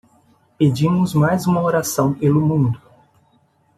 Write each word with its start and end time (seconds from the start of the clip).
Pedimos 0.57 1.13
mais 1.13 1.45
uma 1.45 1.61
oração 1.61 2.11
pelo 2.11 2.41
mundo 2.41 2.81